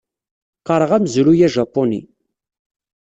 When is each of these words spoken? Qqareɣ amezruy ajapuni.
Qqareɣ 0.59 0.91
amezruy 0.97 1.41
ajapuni. 1.47 2.01